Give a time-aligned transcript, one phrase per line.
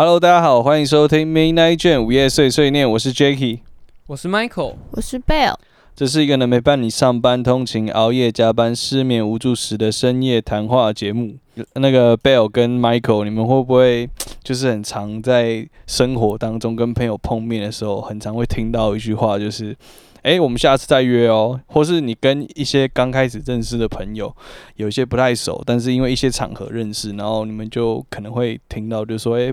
[0.00, 3.58] Hello，大家好，欢迎收听 Midnight Jam 午夜碎碎念，我是 Jacky，
[4.06, 5.56] 我是 Michael，我是 Bell。
[5.94, 11.34] 这是一个能陪伴你上班通勤、熬夜加班、失眠无助时的深夜谈话节目。
[11.74, 14.08] 那个 Bell 跟 Michael，你们会不会
[14.42, 19.76] 就是很常在生活当中跟朋友碰面的时候，很常会听到一句话，就是
[20.24, 24.34] “哎，我们下次再约哦”，或是你跟一些刚开始认识的朋友，
[24.76, 29.52] 有一些不太熟，但是因为一些场合认识，然后你们就可能会听到，就说“哎”，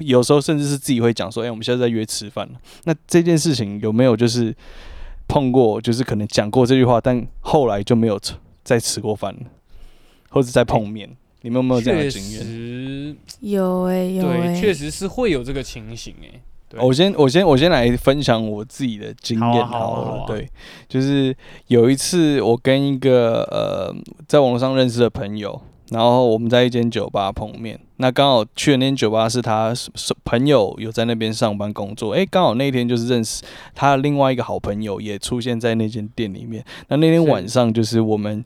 [0.00, 2.48] 有时候甚至是自己会讲说“哎，我们现在在约吃饭”。
[2.84, 4.54] 那这件事情有没有就是？
[5.26, 8.20] 碰过就是可能讲过这句话，但后来就没有
[8.62, 9.34] 再吃过饭，
[10.28, 11.08] 或者再碰面。
[11.40, 13.16] 你们有没有这样的经验？
[13.40, 16.38] 有哎，有对，确实是会有这个情形哎。
[16.76, 20.24] 我先我先我先来分享我自己的经验好了。
[20.26, 20.46] 对，
[20.86, 21.34] 就是
[21.68, 23.94] 有一次我跟一个呃
[24.28, 25.58] 在网络上认识的朋友。
[25.90, 29.72] 然后我们在一间酒吧碰面，那刚好去的那间酒吧是他
[30.24, 33.42] 朋友有在那边上班工作，诶，刚好那天就是认识
[33.74, 36.64] 他另外一个好朋友也出现在那间店里面。
[36.88, 38.44] 那那天晚上就是我们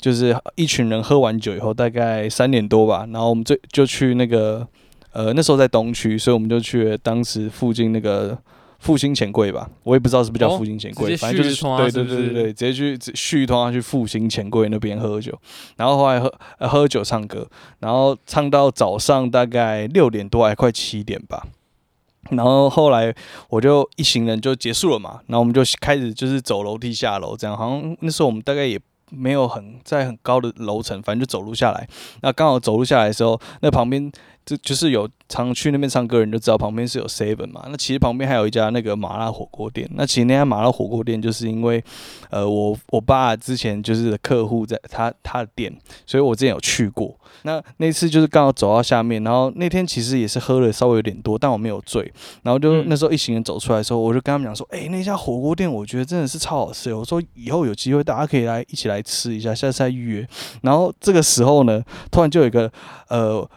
[0.00, 4.66] 就是一群人喝完酒以后，大概三点多吧，然后我们就就去那个
[5.12, 8.36] 呃那时候在东区，所以我们就去当时附近那个。
[8.80, 15.38] 复兴钱柜吧，我也不知道是不是叫复兴钱柜，反正就是对对对对对，直接去续通上去复兴钱柜那边喝酒，
[15.76, 17.46] 然后后来喝喝酒唱歌，
[17.80, 21.46] 然后唱到早上大概六点多还快七点吧，
[22.30, 23.14] 然后后来
[23.50, 28.80] 我就一行人就结束了嘛，然后我们就开始就是走楼梯下楼，这样好像那时候我们大概也
[29.10, 31.86] 没有很在很高的楼层，反正就走路下来，
[32.22, 34.10] 那刚好走路下来的时候，那旁边。
[34.50, 39.88] 就就是有常去那边唱歌人就知道旁边是有 seven 嘛，那其实旁边还有一家那个麻辣火锅店。
[39.94, 41.80] 那其实那家麻辣火锅店就是因为，
[42.30, 45.72] 呃，我我爸之前就是客户在他他的店，
[46.04, 47.16] 所以我之前有去过。
[47.42, 52.12] 那那次就是刚好走到下面，然后那天其实也是喝了稍微有点多，但我没有醉。
[52.42, 60.28] 然后就那时候一行人走出来的时候，我就跟他们讲说：“哎，那家火锅店我觉得真的是超好吃。”我说：“以后有机会大家可以来一起来吃一下，下次再预约。”
[60.62, 61.80] 然后这个时候呢，
[62.10, 62.70] 突然就有一个
[63.08, 63.48] 呃。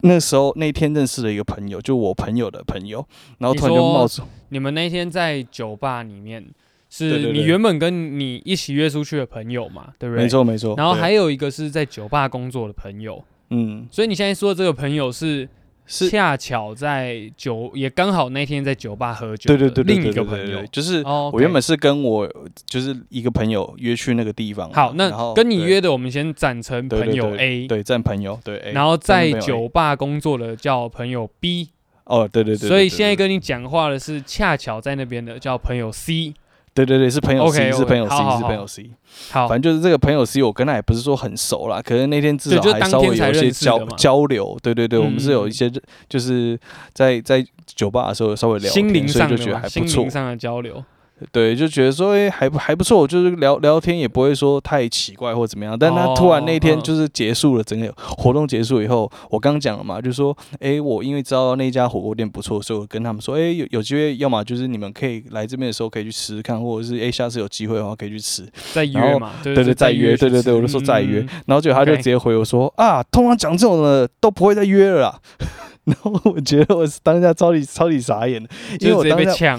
[0.00, 3.06] 那时候那天认识了一个朋友，就我朋友的朋友，
[3.38, 4.22] 然后突然就冒出。
[4.50, 6.46] 你们那天在酒吧里面，
[6.88, 9.92] 是你原本跟你一起约出去的朋友嘛？
[9.98, 10.22] 对不对？
[10.22, 10.74] 没错没错。
[10.76, 13.86] 然后还有一个是在酒吧工作的朋友，嗯。
[13.90, 15.48] 所以你现在说的这个朋友是？
[15.86, 19.48] 是恰巧在酒，也刚好那天在酒吧喝酒。
[19.48, 22.28] 对对对另一个朋友就是我原本是跟我
[22.66, 24.70] 就是一个朋友约去那个地方。
[24.72, 27.68] 好，那跟你约的，我们先暂称朋友 A。
[27.68, 28.72] 对，暂朋友对。
[28.74, 31.70] 然后在酒吧工作的叫朋友 B。
[32.04, 32.68] 哦，对对对。
[32.68, 36.34] 所以现在跟你讲话的是恰巧在那边的叫朋友 C。
[36.76, 38.90] 对对对，是朋友 C，是朋友 C，是朋友 C。
[39.30, 44.58] 好，反正就是这个朋友 C，我跟他也不是说很熟啦，可能那天至少还稍微有一些交交流。
[44.62, 45.72] 对对对，我们是有一些
[46.06, 46.58] 就是
[46.92, 50.84] 在在酒吧的时候稍微聊，心灵上就觉得还不错，上的交流。
[51.32, 55.78] 对，就觉得说，哎，还不还不错，就是聊聊天也不会说太奇怪或怎么样。
[55.78, 68.46] 但他突然那天就是结束了整个活动结束以后，我刚讲了嘛，就说，哎，我因为知道那家火锅店不错，所以我跟他们说，哎，有有机会，要么就是你们可以来这边的时候可以去吃吃看，或者是哎，下次有机会的话可以去吃。
[68.74, 71.26] 再约嘛，对对，再约，对对对，我就说再约。
[71.46, 75.00] 然后结果他就直接回我说，啊，通常讲这种的都不会再约了。
[75.00, 75.20] 啦。
[75.86, 78.46] 然后我觉得我当下超级超级傻眼，
[78.80, 79.58] 因为我当下。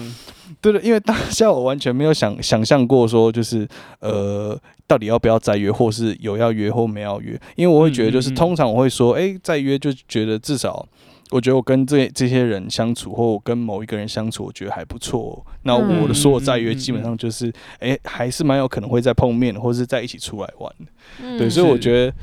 [0.60, 3.66] 对的，因为当下我完全没有想想象过说，就是
[4.00, 7.40] 呃，到底要不要再约，或是有要约或没要约。
[7.54, 10.86] 因为我会觉得，就是通常我会说，哎，再约就觉得至少，
[11.30, 15.44] 我觉得我跟这这些人相处，或我跟某一个人相处，我觉得还不错。
[15.62, 21.38] 那我的所有再约，基本上就是，哎，还是蛮有可能会再碰面，或是在一起出来玩的。
[21.38, 22.14] 对，所以我觉得，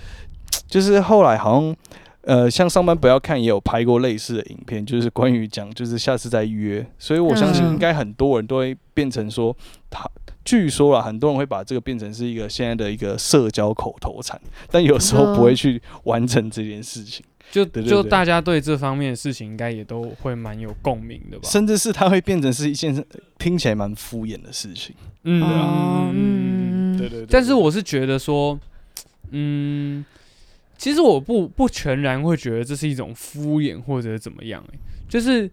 [0.68, 1.76] 就是后来好像。
[2.26, 6.84] 呃，像上班不要看也有拍过类似的影片，就是关于讲，就是下次再约。
[6.98, 9.56] 所以我相信应该很多人都会变成说，
[9.92, 10.10] 他
[10.44, 14.42] 据说啊，很多人会把这个变成是一个现在的一个社交口头禅，
[14.72, 17.24] 但有时候不会去完成这件事情。
[17.52, 21.48] 就就大家对这方面的事情，应该也都会蛮有共鸣的吧？
[21.48, 23.06] 甚至是它会变成是一件
[23.38, 24.96] 听起来蛮敷衍的事情。
[25.26, 25.44] 嗯
[26.12, 27.28] 嗯，对对对。
[27.30, 28.60] 但是我是觉得说，
[29.30, 30.04] 嗯。
[30.78, 34.78] 其实我不不全然会觉得这是一种敷衍或者怎么样，哎，
[35.08, 35.50] 就是，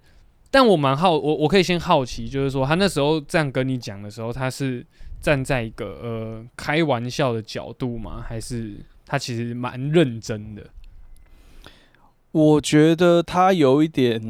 [0.50, 4.84] 但我蛮好，我我可以先好奇，就是说他那时候这样跟你讲的时候，他是
[5.20, 8.24] 站在一个呃开玩笑的角度吗？
[8.26, 8.74] 还是
[9.06, 10.62] 他其实蛮认真的？
[12.32, 14.20] 我觉得他有一点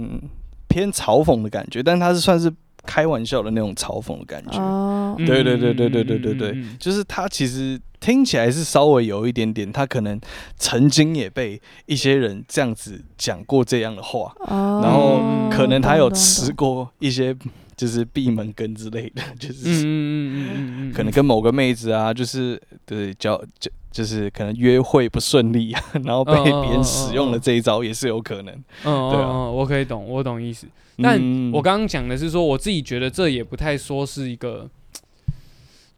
[0.68, 2.52] 偏嘲讽的感觉，但他是算是
[2.87, 4.58] 开玩笑的那种嘲讽的感觉。
[4.58, 10.20] 哦，对对对对对对对对，就是他其实听起来是稍微有一点点，他可能
[10.56, 15.20] 曾经也被一些人这样子讲过这样的话，然后
[15.50, 17.37] 可能他有吃过一些。
[17.75, 28.55] 就是闭门羹之类的， 就是嗯嗯嗯嗯可能跟某个妹子啊，就是对交就就是可能约会不顺利啊， 然后被别人使用了这一招也是有可能。
[28.85, 30.69] 嗯，对啊，我可以懂，我懂意思。
[31.02, 31.20] 但
[31.52, 34.70] 我刚刚讲的是说，我自己觉得这也不太说是一个，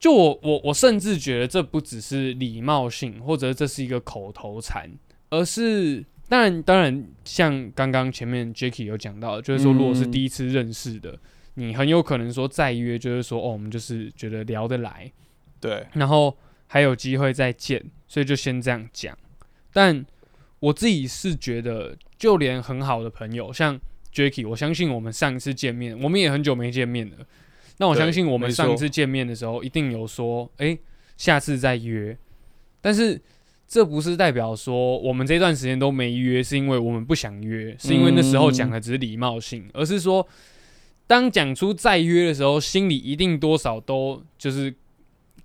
[0.00, 4.90] 就我我我甚至觉得这不只是礼貌性，或者这是一个口头禅，
[5.30, 11.18] 而是当然当然像刚刚前面 Jacky 有讲到，就是说如果是第一次认识的。
[11.56, 15.08] 你很有可能说再约，就是说哦，我们就是觉得聊得来，
[15.60, 16.36] 对，然后
[16.66, 19.16] 还有机会再见，所以就先这样讲。
[19.72, 20.04] 但
[20.58, 23.78] 我自己是觉得，就连很好的朋友，像
[24.14, 27.16] Jacky，我相信我们上一次见面，我们也很久没见面了。
[27.78, 30.78] 那我相信我们上一次见面的时候，一定有说，哎，
[31.16, 32.16] 下次再约。
[32.80, 33.20] 但是
[33.66, 40.26] 这不是代表说我们这段时间都没约，是因为我们不想约，是因为那时候讲的只是礼貌性，而是说。
[41.06, 44.74] 当讲出再约的时候，心里一定多少都就是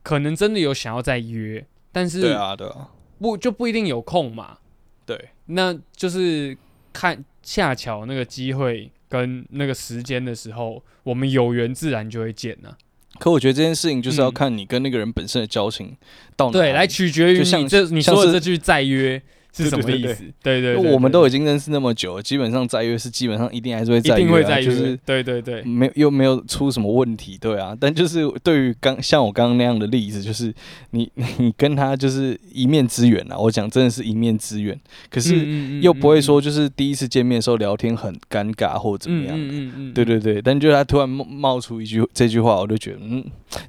[0.01, 2.89] 可能真的有想要再约，但是对啊，对啊，
[3.19, 4.57] 不就不一定有空嘛？
[5.06, 6.57] 对，那就是
[6.94, 12.75] 看恰巧那个机会跟那个时间的时候，我们有缘自然就会见呢。
[13.19, 15.95] 可我觉得这件事情就是要看你跟那个人本身的交情
[16.36, 19.21] 到哪，对，来取决于你这你说的这句再约。
[19.51, 20.23] 是什么意思？
[20.41, 27.75] 对对，我们都已经认识那么久，基本上再约是基本上一定还是会再约，就是对对对，没又没有出什么问题，对啊。
[27.79, 30.53] 但就是对于刚像我刚刚那样的例子，就是
[30.91, 34.79] 你 你跟他就是一面之缘啊，我讲真的是一面之缘，
[35.09, 40.41] 可是又不会说就是第一次见面的时候聊天很尴尬或怎么样的，对对对。
[40.41, 43.23] 但就是他突然冒冒出一句这句话，我就觉得嗯，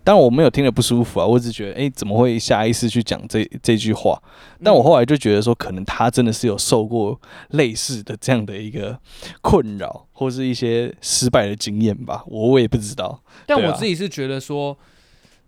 [0.04, 4.20] 当然我没有听得不舒服啊，我只觉得哎怎么会下意识去讲这这句话？
[4.62, 5.84] 但我后来就觉得说可能。
[5.84, 7.20] 他真的是有受过
[7.50, 9.00] 类似的这样的一个
[9.40, 13.22] 困扰，或是一些失败的经验吧，我我也不知道。
[13.46, 14.78] 但我自己是觉得说，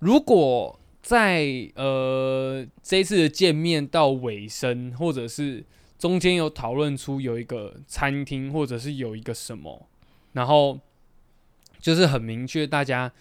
[0.01, 5.65] 如果在呃这一次的见面到尾声，或者是
[5.99, 9.89] 中间有讨论出有一个餐厅，或者是有一个什么，
[10.33, 10.81] 然后
[11.79, 13.13] 就是很明确大家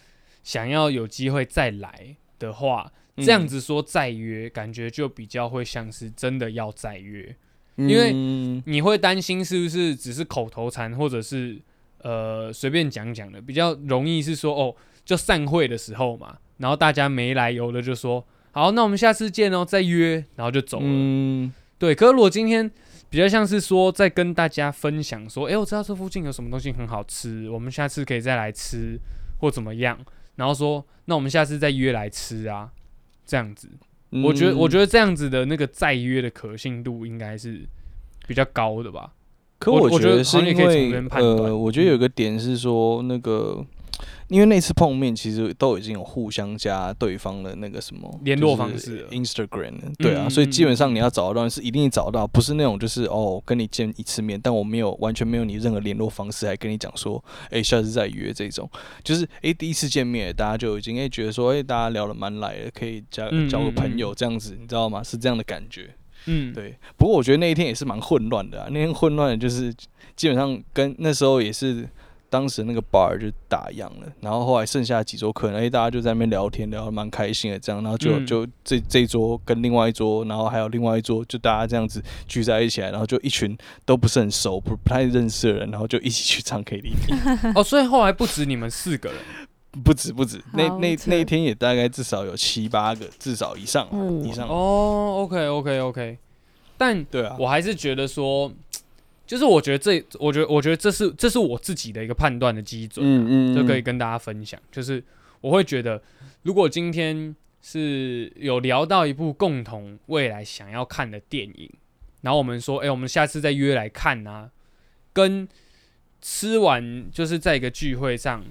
[0.43, 2.91] 想要有机会再来的话。
[3.17, 7.35] 这样子说再约，感觉就比较会像是真的要再约，
[7.75, 8.13] 因为
[8.65, 11.59] 你会担心是不是只是口头禅，或者是
[11.99, 21.51] 呃随便讲讲的，比较容易是说哦，就散会的时候嘛，然后大家没来由的就说好，那我们下次见哦，再约，然后就走了。
[21.77, 22.69] 对，可是如果今天
[23.09, 28.97] 比较像是说在跟大家分享说，哎，我知道这附近有什么东西很好吃，我们下次可以再来吃
[29.39, 29.99] 或怎么样，
[30.35, 32.71] 然后说那我们下次再约来吃啊。
[33.31, 33.69] 这样子，
[34.09, 37.61] 我觉得，我觉得这样子的那个再约的可信度应该是
[38.27, 39.13] 比较高的吧。
[39.57, 43.65] 可我觉得是因为，呃，我觉得有个点是说那个。
[44.27, 58.69] 因为那次碰面，其实都已经有互相加对方的那个什么联络方式，Instagram，对啊，所以基本上你要找到是一定找到，不是那种就是哦跟你见一次面，但我没有完全没有你任何联络方式，还跟你讲说，哎，下次再约这种，
[59.03, 65.03] 就是哎第一次见面，大家就已经哎觉得说，哎大家聊得蛮来的，可以交交个朋友这样子，你知道吗？
[65.03, 65.93] 是这样的感觉，
[66.27, 66.75] 嗯，对。
[66.95, 69.73] 不过我觉得那一天也是蛮混乱的，那天混乱的就是
[70.15, 71.89] 基本上跟那时候也是。
[72.31, 87.51] 当时那个 bar 就打烊了，然后后来剩下几桌客人，哎，大家就在那边聊天，聊得蛮开心的，这样，然后就就这这桌跟另外一桌，然后还有另外一桌，就大家这样子聚在一起来，然后就一群都不是很熟、不不太认识的人，然后就一起去唱 KTV。
[87.53, 89.19] 哦，所以后来不止你们四个人，
[89.83, 93.85] 不止不止，那那那一天也大概至少有七八个，至少以上
[94.23, 94.47] 以上。
[94.47, 96.17] 哦，OK OK OK，
[96.77, 98.49] 但对啊，我还是觉得说。
[99.31, 104.59] 就是我觉得这，我觉得我觉得这是这是我自己的一个判断的基准，嗯嗯，就可以跟大家分享。
[104.69, 105.01] 就是
[105.39, 106.03] 我会觉得，
[106.41, 111.71] 如果今天是有聊到一部共同未来想要看的电影，
[112.19, 114.51] 然后我们说，哎，我们下次再约来看啊，
[115.13, 115.47] 跟
[116.21, 118.43] 吃完就是在一个聚会上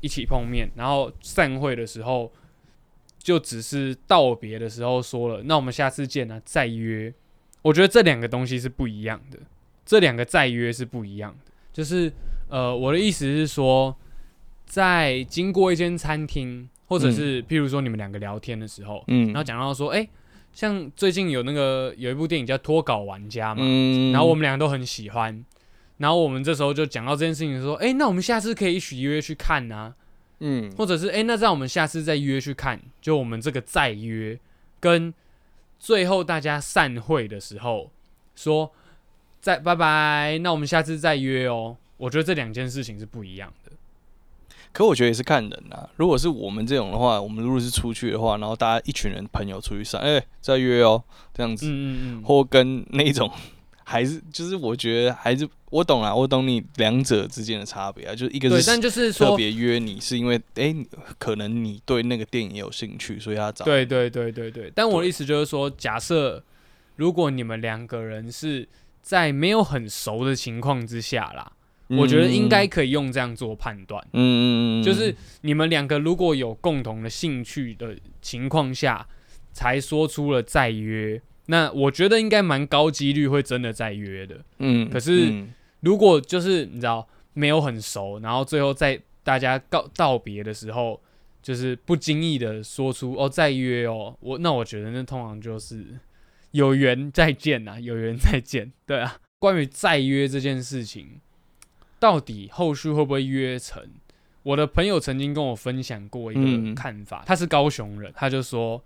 [0.00, 2.32] 一起碰面，然后散会的时候
[3.18, 7.12] 就只是道别的时候说了，那我们下次见啊，再约。
[7.60, 9.38] 我觉得这两个东西是不一样的。
[9.84, 12.12] 这两个再约是不一样的，就是
[12.48, 13.94] 呃，我的意思是说，
[14.64, 20.08] 在经过一间餐厅，或者是譬如说你们两个聊天的时候，嗯，然后讲到说，哎，
[20.52, 25.44] 像最近有那个有一部电影叫《脱稿玩家》嘛，嗯，然后我们两个都很喜欢，
[25.98, 29.94] 然后我们这时候就讲到这件事情，说，哎，那我们下次可以一起约去看呐，
[30.40, 34.38] 嗯，或者是，哎，那让我们下次再约去看，就我们这个再约，
[34.80, 35.12] 跟
[35.78, 37.90] 最后大家散会的时候
[38.34, 38.72] 说，
[39.44, 41.76] 再拜拜，那我们下次再约哦。
[41.98, 43.72] 我觉得这两件事情是不一样的。
[44.72, 45.86] 可我觉得也是看人啊。
[45.96, 51.66] 如果是我们这种的话，我们如果是出去的话，然后大家一群人朋友出去散，哎，再约哦，这样子。
[51.66, 52.22] 嗯嗯嗯。
[52.22, 53.30] 或跟那种，
[53.84, 58.14] 还是就是我觉得还是我懂啊，我懂你两者之间的差别啊。
[58.14, 60.74] 就是一个是，但就是说特别约你是因为，哎，
[61.18, 63.62] 可能你对那个电影有兴趣，所以他找。
[63.66, 64.72] 对对对对对。
[64.74, 66.42] 但我的意思就是说，假设
[66.96, 68.66] 如果你们两个人是
[69.04, 71.52] 在没有很熟的情况之下啦。
[71.88, 79.06] 我觉得应该可以用这样做判断，嗯嗯嗯，就是你们两个如果有共同的兴趣的情况下，
[79.52, 84.88] 才说出了再约，那我觉得应该蛮高几率会真的再约的，嗯。
[84.88, 85.44] 可是
[85.80, 90.98] 如果就是你知道没有很熟，然后最后在大家告道别的时候，
[91.42, 95.84] 就是不经意的说出哦再约哦，我那我觉得那通常就是
[96.54, 99.16] 有缘再见呐， 有缘再见，对啊。
[99.40, 101.20] 关于再约这件事情。
[101.98, 103.82] 到底后续会不会约成？
[104.44, 108.82] 我的朋友曾经跟我分享过一个看法，他是高雄人，他就说：“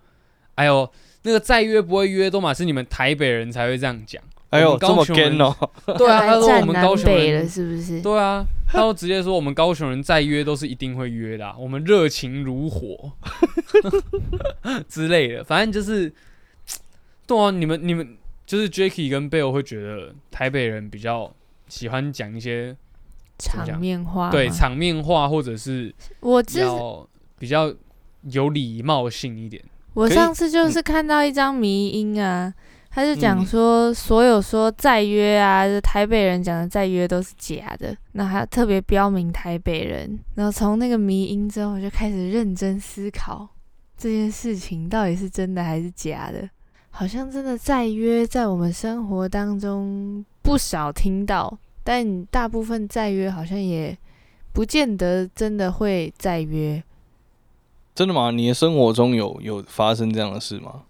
[0.55, 0.91] 哎呦，
[1.23, 5.55] 那个再约不会约，都嘛是你们台北人才会这样讲。”哎呦，高雄人哦！
[5.99, 8.01] 对啊，他说我们高雄人是不是？
[8.01, 13.13] 对啊，他说直接说我们高雄人再约都是一定会约的，我们热情如火
[14.89, 16.11] 之类的，反正就是，
[17.29, 21.33] 对啊，你们你们就是 Jacky 跟 Bill 会觉得台北人比较
[21.69, 22.77] 喜欢讲一些。
[23.41, 27.09] 场面话对场面话，或者是我比较
[27.39, 27.73] 比较
[28.23, 29.63] 有礼貌性一点。
[29.95, 32.53] 我上次就是看到一张迷音啊，
[32.91, 37.97] 他就讲说，所有说再约啊，台北人讲的再约都是假的。
[38.11, 40.19] 那还特别标明台北人。
[40.35, 43.49] 然后从那个迷音之后，我就开始认真思考
[43.97, 46.51] 这件事情到底是真的还是假的。
[46.99, 51.57] 好像真的再约，在我们生活当中不少听到。
[51.85, 53.97] 但大部分再约好像也
[54.53, 56.83] 不见得真的会再约，
[57.95, 58.33] 真的吗？
[58.33, 60.83] 你的生活中有有发生这样的事吗？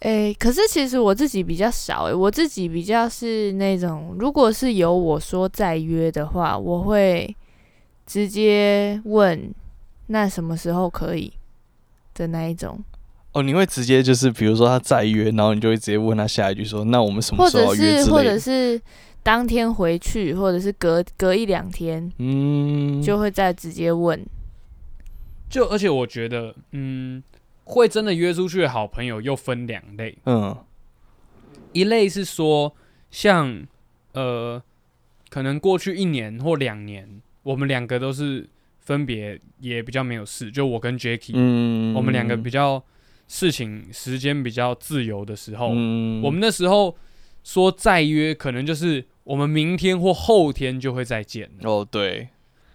[0.00, 7.36] 诶，可是其实我自己比较少诶，我自己比较是那种，如果是由我说再约的话，我会
[8.04, 9.54] 直接问
[10.08, 11.32] 那什么时候可以
[12.14, 12.82] 的那一种。
[13.36, 18.80] 哦，你会直接就是，比如说他再约，然后你就会直接问他下一句说，那我们什么时候约或者是。
[19.26, 24.24] 当天回去，或者是隔隔一两天，嗯，就会再直接问。
[25.50, 27.20] 就而且我觉得，嗯，
[27.64, 30.56] 会真的约出去的好朋友又分两类，嗯，
[31.72, 32.72] 一类是说，
[33.10, 33.66] 像
[34.12, 34.62] 呃，
[35.28, 42.80] 可能过去一年或两年，我们两个都是分别也比较没有事，就我跟 Jacky，嗯，我们两个比较
[43.28, 46.96] 事情时间比较自由的时候，嗯，我们那时候
[47.42, 49.04] 说再约，可能就是。
[49.26, 51.50] 我们明天或后天就会再见。
[51.62, 52.28] 哦，对，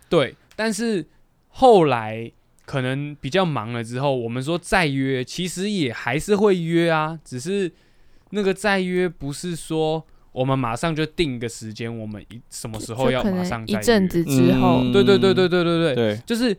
[0.09, 1.07] 对，但是
[1.47, 2.29] 后来
[2.65, 7.71] 可能比较忙了之后，我们说再约，其实也还是会约啊，只是
[8.31, 15.95] 那个再约不是说我们马上就定个时间，我们一什么时候要马上一阵子之后，对对对对对对。
[15.95, 16.53] 对，就是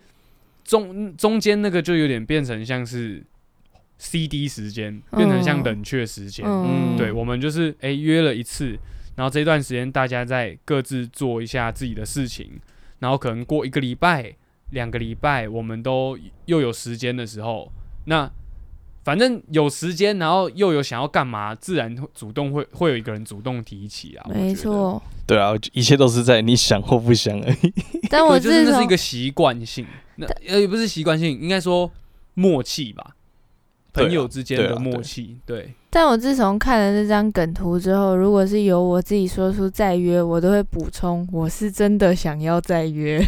[0.65, 3.23] 中中间那个就有点变成像是
[4.03, 8.77] C D 时间，变成像冷却时间，嗯，对，我们就是哎约了一次。
[9.15, 12.51] 然后这段时间大家在各自做一下自己的事情，
[12.99, 14.35] 然后可能过一个礼拜、
[14.71, 17.71] 两个礼拜，我们都又有时间的时候，
[18.07, 18.29] 那
[19.05, 24.27] 反正有时间，然后又有想要干嘛，自然主动会会有一个人主动提起啊。
[24.29, 27.73] 没错，对啊，一切都是在你想或不想而已。
[28.11, 31.89] 但我就是那是一个习惯性，那呃也不是习惯性，应该说
[32.35, 33.15] 默契吧。
[33.93, 35.73] 朋友之间的默契，对。
[35.91, 43.23] 但我自从看了那张梗图之后，如果是由我自己说出再约，我都会补充我是真的想要再约。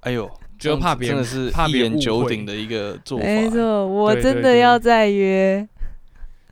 [0.00, 3.24] 哎呦， 就怕别人是怕一言九鼎的一个做法。
[3.24, 5.66] 没错，我真的要再约。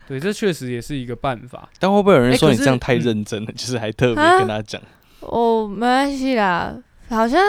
[0.07, 1.67] 对，这确实也是一个办法。
[1.79, 3.51] 但会不会有人说你这样太认真了？
[3.57, 4.81] 就是还特别跟他讲。
[5.19, 6.73] 哦，没关系啦。
[7.09, 7.41] 好像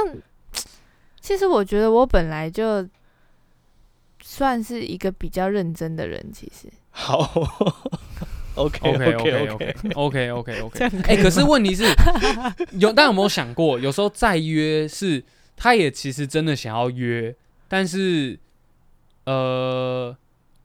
[1.20, 2.84] 其实我觉得我本来就。
[4.30, 6.68] 算是一个比较认真的人，其实。
[6.90, 7.18] 好
[8.56, 10.84] ，OK OK OK OK OK OK OK。
[11.04, 11.84] 哎，可是问题是，
[12.72, 15.24] 有大家有没有想过，有时候再约是，
[15.56, 17.34] 他也其实真的想要约，
[17.68, 18.38] 但是，
[19.24, 20.14] 呃，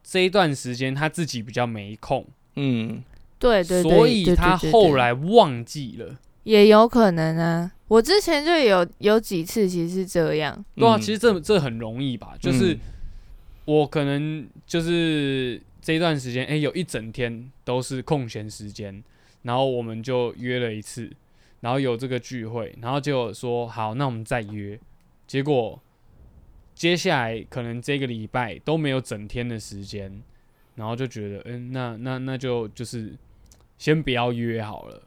[0.04, 2.28] 这一段时间他自己比较没空，
[2.58, 3.02] 嗯，
[3.40, 7.72] 对对，所以他后来忘记了，也有可能啊。
[7.88, 12.78] 我之前就有有几次其实是这样，对啊，其实这这很容易吧，就是
[13.66, 19.04] 我可能就是这段时间，哎，有一整天都是空闲时间，
[19.44, 21.10] 然后我们就约了一次，
[21.62, 24.80] 然后有这个聚会，然后就说好，那我们再约，
[25.26, 25.82] 结果
[26.76, 30.22] 接下来可能这个礼拜都没有整天的时间，
[30.76, 33.16] 然后就觉得，嗯，那那那就就是
[33.78, 35.04] 先不要约好了。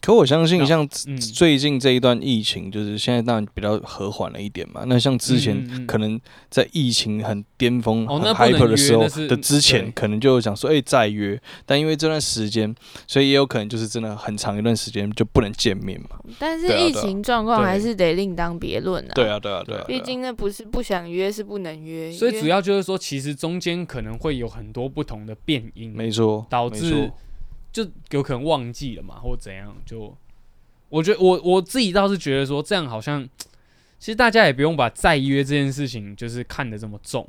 [0.00, 4.82] 可我相信，像最近这一段疫情，就是现在当然比较和缓了一点嘛。
[4.86, 11.38] 那像之前可能在疫情很巅峰、很 hyper 的时候的之前，可能就想说，哎，再约。
[11.66, 12.74] 但因为这段时间，
[13.06, 16.18] 所以也有可能就是真的很长一段时间就不能见面嘛。
[16.38, 19.12] 但是疫情状况还是得另当别论啊。
[19.14, 19.84] 对啊，对啊，对啊。
[19.86, 22.10] 毕竟那不是不想约，是不能约。
[22.10, 27.12] 所以主要就是说，其实中间可能会有很多不同的变因，没错，导致。
[27.72, 29.76] 就有可能忘记了嘛，或怎样？
[29.86, 30.16] 就
[30.88, 33.22] 我觉得我我自己倒是觉得说，这样好像
[33.98, 37.28] 其实大家也不用把再约这件事情就是看得这么重，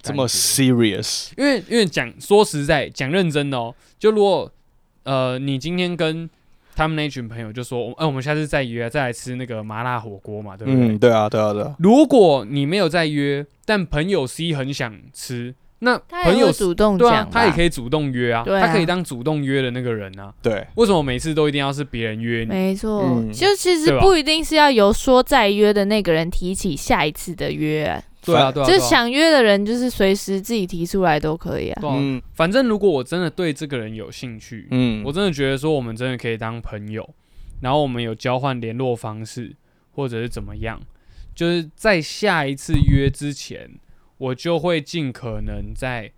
[0.00, 1.32] 这么 serious。
[1.36, 4.50] 因为因为讲说实在讲认真的哦，就如果
[5.02, 6.28] 呃你今天跟
[6.74, 10.88] 他们那群朋友就说，哎，我们下次再约，再来吃那个麻辣火锅嘛，对不对？
[10.88, 11.76] 嗯，对啊，对啊，对啊。
[11.78, 15.54] 如果你没有再约，但朋友 C 很想吃。
[15.80, 20.32] 那朋友主动对啊，他也可以主动约啊，他可以当主动约的那个人啊。
[20.40, 22.46] 对，为什么每次都一定要是别人约你？
[22.46, 28.02] 没错，就其实不一定是要由说再约的那个人提起下一次的约。
[28.22, 31.82] 对啊，对啊，就想约的人就是随时自己提出来都可以啊。
[31.84, 37.06] 嗯，反正如果我真的对这个人有兴趣，嗯，我真的觉得说我们真的可以当朋友，
[37.60, 39.54] 然后我们有交换联络方式
[39.90, 40.80] 或者是怎么样，
[41.34, 43.68] 就是在下一次约之前。
[44.24, 46.12] 我就会尽可能在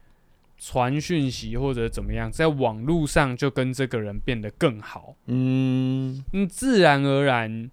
[0.59, 5.17] 传讯息或者怎么样，在网络上就跟这个人变得更好。
[5.27, 7.71] 嗯，嗯，自然而然，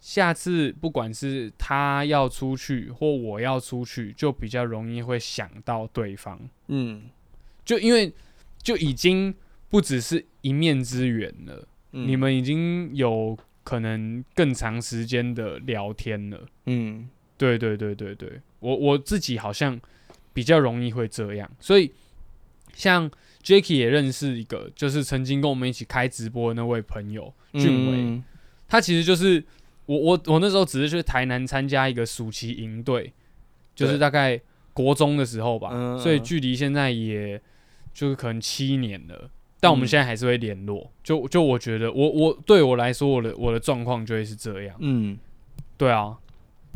[0.00, 6.38] 下次不管是他要出去或我要出去，就比较容易会想到对方。
[6.68, 7.02] 嗯，
[7.64, 8.12] 就因为
[8.62, 9.34] 就已经
[9.68, 16.46] 不只是一面之缘了，你们已经有可能更长时间的聊天了。
[16.66, 17.08] 嗯。
[17.38, 19.78] 对对对对对，我我自己好像
[20.32, 21.92] 比较容易会这样，所以
[22.72, 23.10] 像
[23.42, 28.22] Jacky 也认识一个，就是曾经跟我们一起开直播的那位朋友俊伟，
[28.68, 29.44] 他其实就是
[29.86, 33.12] 我我我那时候只是去台南参加一个暑期营队，
[33.74, 34.40] 就是大概
[34.72, 37.38] 国中的时候吧，所以距离现在也
[37.92, 39.28] 就是可能七年了，
[39.60, 45.18] 但我们现在还是会联络，就就我觉得我我对我来说我的我的状况就会是这样，嗯，
[45.76, 46.16] 对啊，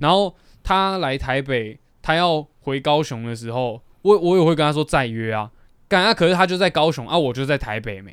[0.00, 0.36] 然后。
[0.66, 5.48] 他来台北，他要回高雄的时候，我我也会跟他说再约啊，
[5.86, 6.12] 干啊！
[6.12, 8.12] 可是他就在高雄啊，我就在台北没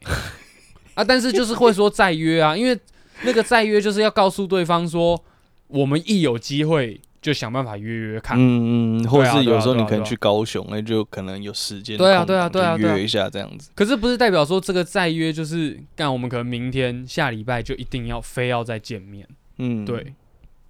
[0.93, 2.79] 啊，但是就是会说再约啊，因为
[3.23, 5.19] 那个再约就是要告诉对方说，
[5.65, 13.71] 我们一有机会就想办法约约看，嗯嗯，或者是有时候你可能去高雄，那就可能有时间，对啊对啊对啊，约一下这样子。
[13.73, 20.13] 可是不是代表说这个再约就是干，我们可能明天下礼拜就一定要非要再见面，嗯，对。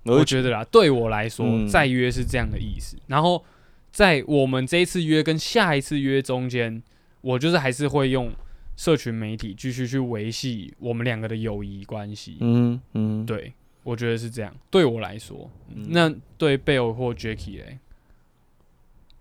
[0.03, 2.97] 我觉得啦，对我来说，再约是这样的意思。
[3.07, 3.43] 然后
[3.91, 6.81] 在我们这一次约跟下一次约中间，
[7.21, 8.31] 我就是还是会用
[8.75, 12.37] 社群媒体继续去维系我们两个的友谊关系。
[12.41, 14.53] 嗯嗯，对，我觉得是这样。
[14.69, 15.49] 对我来说，
[15.89, 17.79] 那对贝尔或 Jacky 嘞？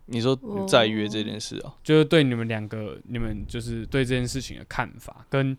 [0.06, 0.36] 你说
[0.68, 5.56] 再约这件事啊，就是对你们两个，你们就是对这件事情的看法，跟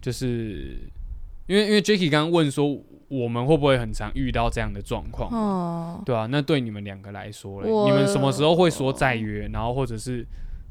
[0.00, 0.76] 就是
[1.48, 2.80] 因为因为 Jacky 刚刚问说。
[3.10, 5.32] 我们会不会很常遇到这样的状况？
[5.32, 9.48] 哦，对啊，那对你们两个来说，你们什么时候会说再约？
[9.48, 10.26] 然后或者是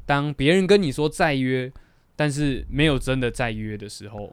[0.06, 1.72] 当别人跟你说再约，
[2.14, 4.30] 但是没有真的再约的时候，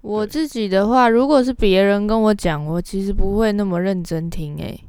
[0.00, 4.56] 我自己的话，如果是别人跟我讲，我其实不会那么认真听。
[4.56, 4.84] 诶。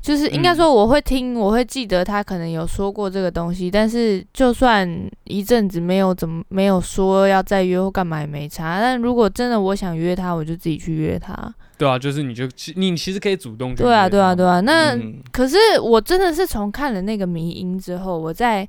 [0.00, 4.88] 就是应该说，我会听，我会记得他可能有说过这个东西，但是就算
[5.24, 8.80] 一阵子没有怎么没有说要再约或干嘛也没差。
[8.80, 11.34] 但如果真的我想约他，我就自己去约他。
[11.76, 12.44] 对啊，就是你就
[12.76, 13.74] 你其实可以主动。
[13.74, 14.60] 对啊，对啊，对啊。
[14.60, 14.96] 那
[15.32, 18.66] 可是我真的是从看了那个迷音之后，我在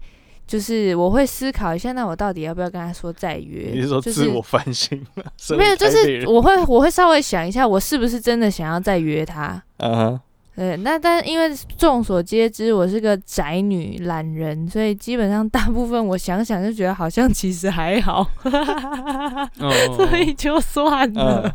[0.47, 3.69] 就是我会思考一下，那我到底要不要跟他说再约？
[3.71, 5.23] 你是说自我反省吗？
[5.57, 9.61] 没有，就是我会我会稍微想一下，我是不是真的想要再约他？
[9.77, 10.19] 嗯。
[10.55, 18.29] 对，那但因为众所皆知，我是个宅女懒人，所以基本上大部分我想想就觉得好像其实还好，
[19.95, 21.53] 所以就算了。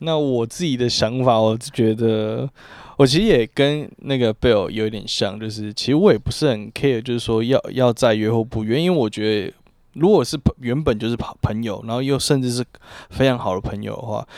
[0.00, 2.46] 那我自己的想法，我觉得
[2.98, 9.54] 我其实也跟那个 Bill 有点像，就是其实我也不是很 care，就是说要要再约或不约，因为我觉得
[9.94, 12.62] 如果是原本就是朋朋友，然后又甚至是
[13.08, 14.28] 非常好的朋友的话。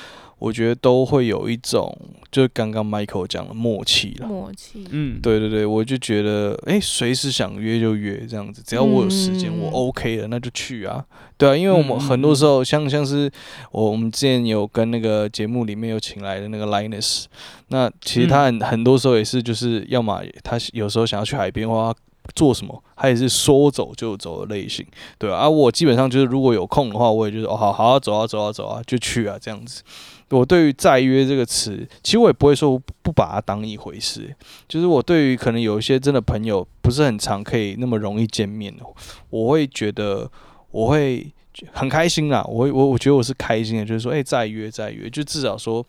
[0.40, 1.96] 我觉得都会有一种，
[2.32, 4.26] 就是刚刚 Michael 讲的默契了。
[4.26, 11.04] 默契，嗯，对对对，我就觉得，哎，随时想约就约这样子，只要我有时间，我 OK 了，那就去啊。
[11.36, 13.30] 对啊，因为我们很多时候，像像是
[13.70, 17.26] 我我们之前有跟那个节目里面有请来的那个 Linus，
[17.68, 21.94] 那其实他很很多时候也是，就是要么他有时候想要去海边或
[22.34, 24.86] 做什么，他也是说走就走的类型，
[25.18, 25.48] 对啊。
[25.48, 29.82] 我基本上就是如果有空的话，我也就是哦，好好走啊走啊走啊，就去啊这样子。
[30.30, 34.32] 我对于“再约”这个词，其实我也不会说不把它当一回事。
[34.68, 38.84] 就是我对于可能有一些真的朋友不是很常可以那么容易见面的，
[39.28, 40.30] 我会觉得
[40.70, 41.26] 我会
[41.72, 42.44] 很开心啦。
[42.44, 45.84] 我我我觉得我是开心的，就是说，哎，再约再约，就至少说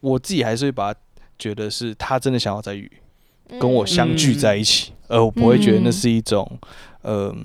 [0.00, 1.00] 我自己还是会把它
[1.38, 2.90] 觉得是他真的想要再约，
[3.60, 6.58] 跟我相聚在一起，而我不会觉得那是一种
[7.02, 7.44] 嗯，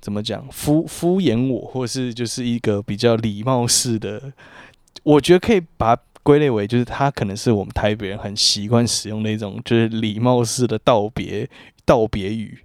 [0.00, 4.32] 怎么讲敷敷衍我，或是就是一个比较礼貌式的。
[5.08, 11.48] 我觉得可以把归类为，就是他可能是我们台北人很习惯使用的一种，就是礼貌式的道别
[11.86, 12.58] 道别语。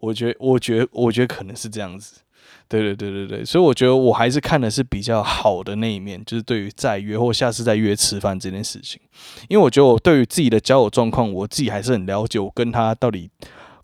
[0.00, 2.20] 我觉得，我觉得，我觉得可能是这样子。
[2.66, 9.00] 对对对对对，所以我觉得我还是看的是比较好的那一面，就是对于再约或下次再约吃饭这件事情。
[9.48, 13.30] 因为我觉得我对于自己的交友状况，我自己还是很了解，我跟他到底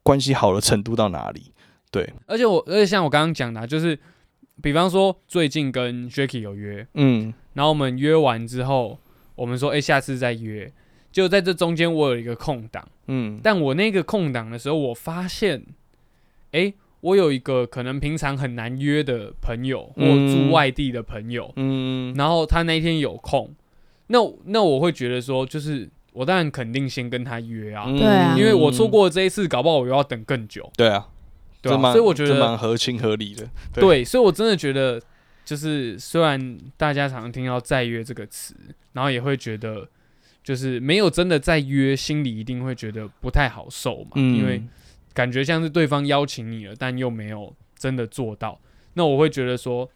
[0.03, 1.53] 关系好的程度到哪里。
[1.93, 3.97] 对，而且我，而且像我刚刚讲的，就是。
[4.63, 8.99] 比方说，最近跟 Jacky 有约，嗯，然后我们约完之后，
[9.35, 10.73] 我们说，哎，下次再约。
[11.13, 15.61] 就在这中间，我有一个空档，嗯，但我那个空档的时候，我发现，
[16.53, 23.53] 哎，我有一个可能平常很难约的朋友，或住外地的朋友，嗯，然后他那天有空，
[24.07, 31.09] 那那我会觉得说，就是我当然肯定先跟他约啊，对啊，因为我错过这一次，搞不好我又要等更久，对啊。
[31.63, 33.47] 对，所以我觉得蛮合情合理的。
[33.75, 34.99] 对，所以我真的觉得，
[35.45, 38.55] 就是虽然大家常常听到“再约”这个词，
[38.95, 39.87] 然后也会觉得，
[40.43, 44.13] 就是没有真的再约，心里一定会觉得不太好受嘛。
[44.15, 44.39] 嗯。
[44.39, 44.63] 因为
[45.13, 48.59] 感觉像是对方邀请你了，但又没有真的做到。
[48.95, 49.87] 那我会觉得说，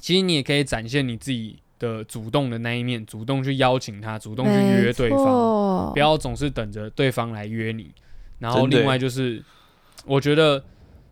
[0.00, 7.90] 其实你也可以展现你自己的主动的那一面，主动去邀请他，主动去约对方，不要总是等着对方来约你。
[8.38, 9.44] 然后另外就是，
[10.06, 10.64] 我觉得。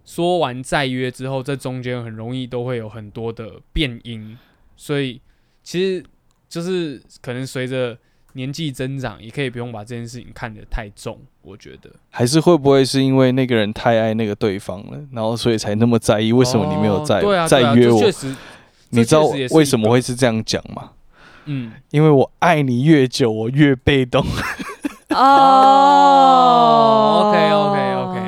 [0.05, 4.39] 说完再约之后，这中间很容易都会有很多的变音，
[4.77, 5.21] 所以
[5.63, 6.05] 其实
[6.49, 7.97] 就是可能随着
[8.35, 11.19] 年纪增长，也可以不用把这件事情看得太重。
[11.43, 16.33] 我觉得还是会不会是因为那个人太爱那个对方了，然后所以才那么在意？
[16.33, 17.99] 为什么你没有再再约我？
[17.99, 18.35] 确实，
[18.91, 20.93] 你知道为什么会是这样讲吗？
[21.47, 24.25] 嗯，因为我爱你越久，我越被动。
[25.11, 26.01] 哦
[27.25, 28.19] ，OK OK OK，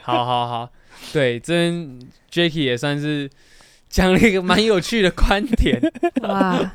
[0.00, 0.70] 好好好。
[1.14, 1.98] 对，真
[2.28, 3.30] Jacky 也算是
[3.88, 5.80] 讲了一个蛮有趣的观点。
[6.28, 6.72] 哇，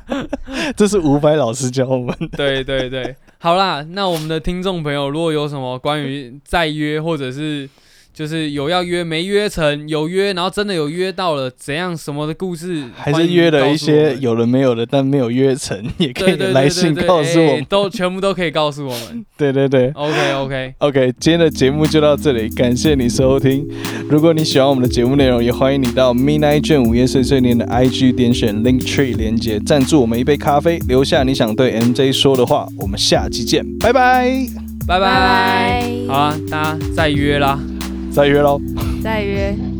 [0.74, 2.16] 这是伍佰老师教我们。
[2.36, 7.68] 对对对，好啦，那我们的听众朋友，如果有什么关于再约或者是。
[8.20, 12.84] 就是有要约没约成，有约然后真的有约到了，怎样什么的故事？
[12.94, 19.24] 还是约了一些有了没有的，但没有约成， 也可以来信告诉我们，都全部都可以告诉我们。
[19.38, 23.66] 对对对，OK OK OK，今天的节目就到这里，感谢你收听。
[24.10, 32.66] 如果你喜欢我们的节目内容，也欢迎你到 Midnight 卷午夜碎碎念的 IG 点选 Link Tree 连接，赞助我们一杯咖啡，留下你想对 MJ 说的话。
[32.78, 34.46] 我们下期见，拜拜
[34.86, 37.58] 拜拜，好啊，大家再约啦。
[38.12, 38.60] 再约喽！
[39.02, 39.79] 再约。